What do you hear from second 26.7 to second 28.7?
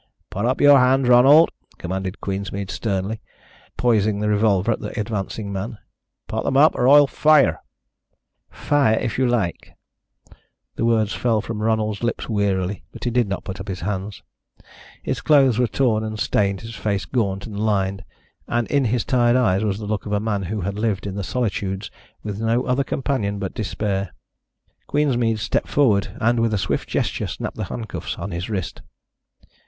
gesture snapped the handcuffs on his